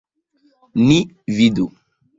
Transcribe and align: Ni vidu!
Ni 0.87 0.99
vidu! 1.39 1.71